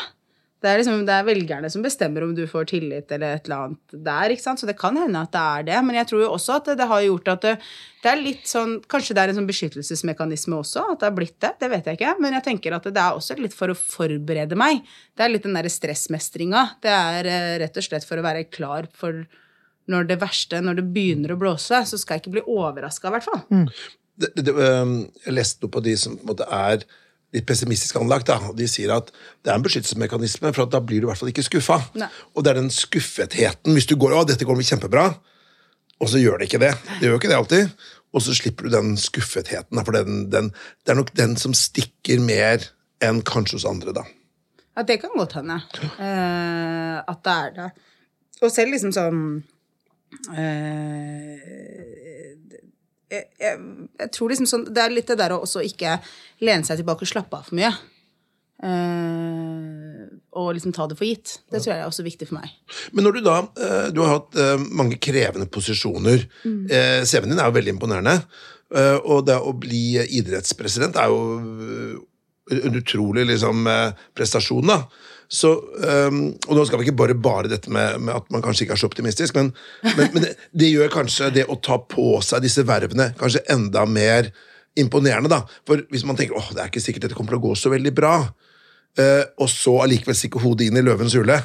[0.60, 3.62] Det er, liksom, det er velgerne som bestemmer om du får tillit eller et eller
[3.64, 4.32] annet der.
[4.34, 4.60] ikke sant?
[4.60, 5.78] Så det kan hende at det er det.
[5.86, 7.54] Men jeg tror jo også at det, det har gjort at det,
[8.04, 11.38] det er litt sånn Kanskje det er en sånn beskyttelsesmekanisme også, at det har blitt
[11.40, 11.54] det.
[11.62, 12.12] Det vet jeg ikke.
[12.20, 14.84] Men jeg tenker at det er også litt for å forberede meg.
[15.16, 16.66] Det er litt den derre stressmestringa.
[16.84, 19.24] Det er eh, rett og slett for å være klar for
[19.90, 23.16] når det verste, når det begynner å blåse, så skal jeg ikke bli overraska, i
[23.16, 23.40] hvert fall.
[24.20, 24.52] det, det,
[25.24, 26.84] jeg leste noe på de som på en måte er
[27.34, 28.28] litt pessimistisk anlagt.
[28.30, 31.10] Da, og De sier at det er en beskyttelsesmekanisme, for at da blir du i
[31.10, 31.78] hvert fall ikke skuffa.
[32.34, 33.74] Og det er den skuffetheten.
[33.76, 35.08] Hvis du går å, dette går kjempebra,
[36.00, 36.72] og så gjør det ikke det.
[36.96, 37.74] Det gjør jo ikke det alltid.
[38.10, 39.82] Og så slipper du den skuffetheten.
[39.84, 40.50] For den, den,
[40.82, 42.64] det er nok den som stikker mer
[43.04, 44.04] enn kanskje hos andre, da.
[44.76, 45.60] Ja, det kan godt hende.
[46.00, 47.70] Eh, at det er det.
[48.40, 49.20] Og selv liksom sånn
[50.32, 51.36] eh,
[53.10, 53.62] jeg, jeg,
[54.00, 55.98] jeg tror liksom sånn Det er litt det der å også ikke
[56.44, 57.72] lene seg tilbake og slappe av for mye.
[58.60, 60.04] Uh,
[60.36, 61.38] og liksom ta det for gitt.
[61.48, 62.52] Det tror jeg er også viktig for meg.
[62.92, 66.26] Men når du da uh, Du har hatt uh, mange krevende posisjoner.
[66.44, 68.16] Eh, CV-en din er jo veldig imponerende.
[69.10, 72.04] Og det å bli idrettspresident er jo
[72.54, 73.66] en utrolig liksom,
[74.14, 74.76] prestasjon, da.
[75.30, 75.52] Så,
[76.10, 78.74] um, og nå skal vi ikke bare bare dette med, med at man kanskje ikke
[78.74, 79.52] er så optimistisk, men,
[79.86, 83.84] men, men det, det gjør kanskje det å ta på seg disse vervene kanskje enda
[83.86, 84.32] mer
[84.78, 85.44] imponerende, da.
[85.68, 87.70] For hvis man tenker åh, det er ikke sikkert dette kommer til å gå så
[87.70, 91.38] veldig bra, uh, og så allikevel stikke hodet inn i løvens hule,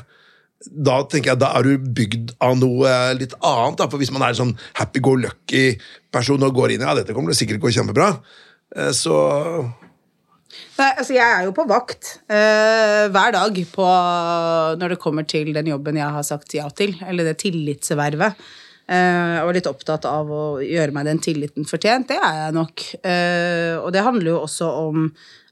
[0.65, 3.78] da tenker jeg, da er du bygd av noe litt annet.
[3.80, 3.89] Da.
[3.91, 7.39] For hvis man er en sånn happy-go-lucky-person og går inn i ja, dette kommer det
[7.39, 8.13] sikkert gå kjempebra,
[8.76, 9.17] eh, så
[10.76, 13.88] Nei, altså jeg er jo på vakt eh, hver dag på,
[14.82, 18.46] når det kommer til den jobben jeg har sagt ja til, eller det tillitsvervet.
[18.86, 22.12] Eh, og litt opptatt av å gjøre meg den tilliten fortjent.
[22.12, 22.84] Det er jeg nok.
[23.02, 25.08] Eh, og det handler jo også om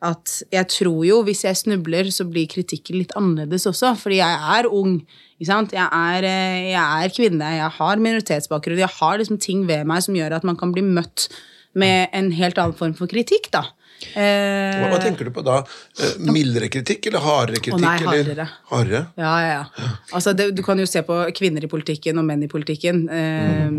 [0.05, 3.95] at jeg tror jo hvis jeg snubler, så blir kritikken litt annerledes også.
[3.97, 4.99] Fordi jeg er ung.
[5.39, 5.73] Ikke sant?
[5.73, 10.05] Jeg er, eh, jeg er kvinne, jeg har minoritetsbakgrunn, jeg har liksom ting ved meg
[10.05, 11.29] som gjør at man kan bli møtt
[11.73, 13.65] med en helt annen form for kritikk, da.
[14.13, 15.59] Eh, hva, hva tenker du på da?
[15.99, 17.79] Eh, Mildere kritikk eller hardere kritikk?
[17.79, 18.47] Å nei, hardere.
[18.71, 19.03] Hardere?
[19.19, 19.91] Ja, ja, ja.
[20.13, 23.05] Altså, det, du kan jo se på kvinner i politikken og menn i politikken.
[23.09, 23.69] Eh,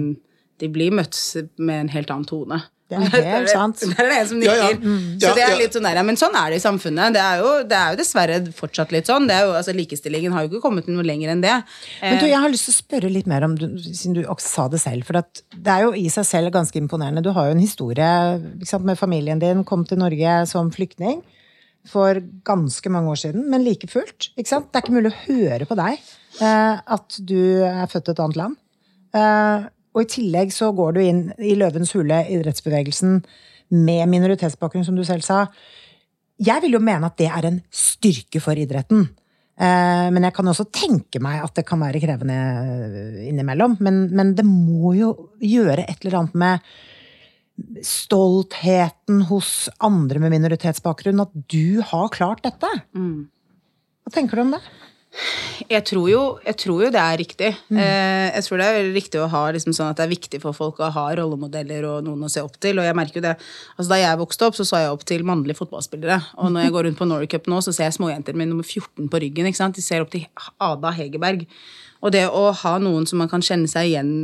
[0.62, 1.18] de blir møtt
[1.58, 2.60] med en helt annen tone.
[2.90, 3.80] Det er helt sant.
[3.80, 4.60] Det er det en som nikker.
[4.60, 4.76] ja.
[4.76, 5.18] Mm.
[5.22, 7.14] Så det er litt sånn der, Men sånn er det i samfunnet.
[7.16, 9.28] Det er, jo, det er jo dessverre fortsatt litt sånn.
[9.30, 11.56] Det er jo, altså, likestillingen har jo ikke kommet noe lenger enn det.
[12.02, 14.66] Men du, jeg har lyst til å spørre litt mer om, siden du også sa
[14.72, 17.24] det selv, for at det er jo i seg selv ganske imponerende.
[17.24, 18.10] Du har jo en historie
[18.68, 21.24] sant, med familien din, kom til Norge som flyktning
[21.88, 22.16] for
[22.48, 24.30] ganske mange år siden, men like fullt.
[24.38, 24.70] Ikke sant?
[24.72, 25.98] Det er ikke mulig å høre på deg
[26.40, 28.60] eh, at du er født i et annet land.
[29.94, 33.20] Og i tillegg så går du inn i Løvens hule, idrettsbevegelsen,
[33.74, 35.46] med minoritetsbakgrunn, som du selv sa.
[36.42, 39.07] Jeg vil jo mene at det er en styrke for idretten.
[39.54, 43.78] Eh, Men jeg kan også tenke meg at det kan være krevende eh, innimellom.
[43.80, 46.74] Men, men det må jo gjøre et eller annet med
[47.87, 52.66] stoltheten hos andre med minoritetsbakgrunn at du har klart dette.
[54.04, 54.61] Hva tenker du om det?
[55.70, 57.50] Jeg tror jo, jeg tror jo det er riktig.
[57.70, 57.79] Mm.
[57.79, 60.57] Eh, jeg tror det er riktig å ha liksom sånn at det er viktig for
[60.57, 62.81] folk å ha rollemodeller og noen å se opp til.
[62.83, 63.37] Og jeg merker jo det,
[63.77, 66.20] altså Da jeg vokste opp, så så jeg opp til mannlige fotballspillere.
[66.42, 68.66] Og når jeg går rundt på Norway Cup nå, så ser jeg småjenter med nummer
[68.66, 69.50] 14 på ryggen.
[69.50, 70.27] De ser opp til
[70.59, 71.46] Ada Hegerberg.
[72.05, 74.14] Og det å ha noen som man kan kjenne seg igjen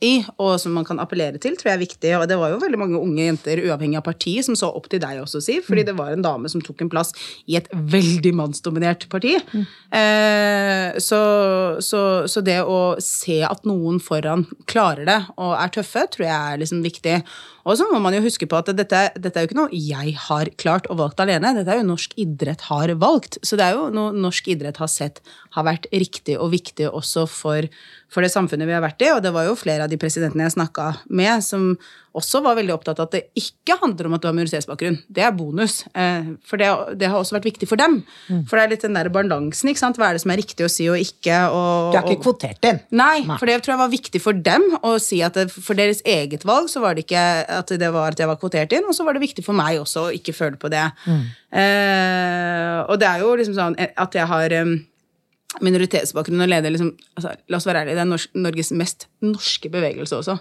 [0.00, 2.12] i, og som man kan appellere til, tror jeg er viktig.
[2.16, 5.02] Og det var jo veldig mange unge jenter, uavhengig av parti, som så opp til
[5.02, 5.66] deg også, Siv.
[5.66, 7.12] Fordi det var en dame som tok en plass
[7.50, 9.36] i et veldig mannsdominert parti.
[9.92, 11.22] Eh, så,
[11.84, 16.36] så, så det å se at noen foran klarer det og er tøffe, tror jeg
[16.36, 17.20] er liksom viktig.
[17.68, 20.14] Og så må man jo huske på at dette, dette er jo ikke noe jeg
[20.28, 21.52] har klart og valgt alene.
[21.58, 23.40] Dette er jo norsk idrett har valgt.
[23.44, 25.20] Så det er jo noe norsk idrett har sett
[25.56, 27.66] har vært riktig og viktig også for,
[28.10, 29.10] for det samfunnet vi har vært i.
[29.12, 31.72] Og det var jo flere av de presidentene jeg snakka med, som
[32.16, 34.96] også var veldig opptatt av at det ikke handler om at du har minoritetsbakgrunn.
[35.14, 35.84] Det er bonus.
[35.94, 38.00] Eh, For det, det har også vært viktig for dem.
[38.50, 39.70] For det er litt den der balansen.
[39.70, 40.00] ikke sant?
[40.00, 41.36] Hva er det som er riktig å si og ikke?
[41.54, 42.80] Og, Du har ikke kvotert inn.
[42.98, 46.02] Nei, for det tror jeg var viktig for dem å si at det, for deres
[46.02, 47.26] eget valg så var det ikke
[47.60, 49.80] at det var at jeg var kvotert inn, og så var det viktig for meg
[49.80, 50.86] også å ikke føle på det.
[51.06, 54.56] Eh, og det er jo liksom sånn at jeg har
[55.58, 59.70] minoritetsbakgrunn og leder liksom, altså, La oss være ærlige, det er Nors Norges mest norske
[59.72, 60.36] bevegelse også.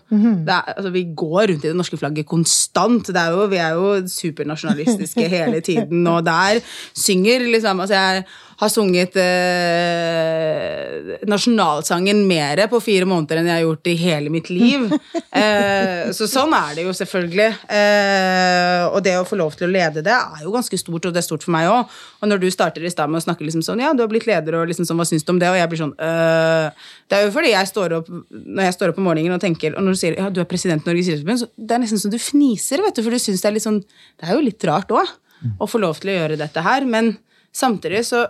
[0.45, 3.09] det er, altså, vi går rundt i det norske flagget konstant.
[3.09, 6.61] Det er jo, vi er jo supernasjonalistiske hele tiden, og der
[6.93, 8.23] synger liksom Altså, jeg
[8.59, 14.51] har sunget eh, nasjonalsangen mer på fire måneder enn jeg har gjort i hele mitt
[14.53, 14.89] liv.
[15.39, 17.47] Eh, så sånn er det jo selvfølgelig.
[17.71, 21.13] Eh, og det å få lov til å lede det er jo ganske stort, og
[21.15, 21.93] det er stort for meg òg.
[22.19, 24.27] Og når du starter i stad med å snakke liksom sånn, ja, du har blitt
[24.27, 25.47] leder, og liksom sånn, hva syns du om det?
[25.53, 28.91] Og jeg blir sånn øh, Det er jo fordi jeg står opp når jeg står
[28.91, 31.11] opp om morgenen og tenker Og når du sier ja, du er president i Norges
[31.13, 33.55] idrettsforbund, så det er nesten så du fniser, vet du, for du syns det er
[33.55, 35.15] litt sånn Det er jo litt rart òg
[35.61, 37.13] å få lov til å gjøre dette her, men
[37.55, 38.25] samtidig så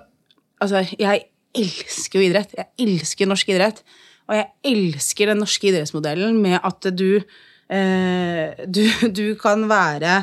[0.60, 2.54] Altså, jeg elsker jo idrett.
[2.58, 3.84] Jeg elsker norsk idrett.
[4.30, 8.84] Og jeg elsker den norske idrettsmodellen med at du eh, du,
[9.20, 10.20] du kan være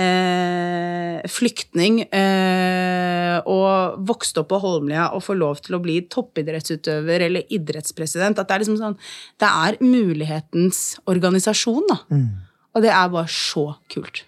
[0.00, 7.26] eh, flyktning eh, og vokst opp på Holmlia og få lov til å bli toppidrettsutøver
[7.28, 8.40] eller idrettspresident.
[8.40, 8.98] At det er liksom sånn
[9.40, 12.00] Det er mulighetens organisasjon, da.
[12.70, 14.24] Og det er bare så kult.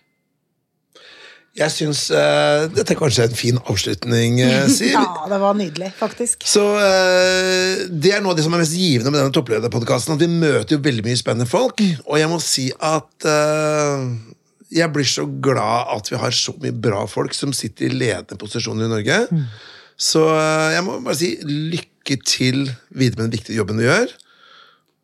[1.58, 4.94] Jeg syns uh, dette er kanskje en fin avslutning, uh, Siv.
[4.94, 6.46] Ja, det var nydelig, faktisk.
[6.48, 10.16] Så uh, Det er noe av det som er mest givende med denne topplederpodkasten.
[10.16, 11.84] At vi møter jo veldig mye spennende folk.
[12.06, 13.28] Og jeg må si at
[14.72, 18.40] jeg blir så glad at vi har så mye bra folk som sitter i ledende
[18.40, 19.20] posisjoner i Norge.
[20.00, 24.16] Så eh, jeg må bare si lykke til videre med den viktige jobben du gjør.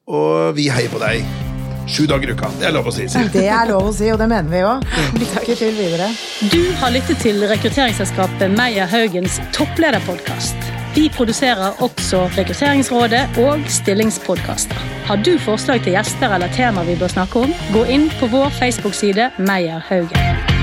[0.09, 1.58] Og vi heier på deg
[1.89, 2.51] sju dager i uka.
[2.61, 3.09] Det er lov å si.
[3.09, 3.31] Siv.
[3.33, 4.85] Det er lov å si, og det mener vi òg.
[5.19, 6.11] Lykke til videre.
[6.53, 10.57] Du har lyttet til rekrutteringsselskapet Meyer Haugens topplederpodkast.
[10.97, 14.87] Vi produserer også Rekrutteringsrådet og stillingspodkaster.
[15.07, 18.51] Har du forslag til gjester eller tema vi bør snakke om, gå inn på vår
[18.59, 20.58] Facebook-side Meyer Haugen.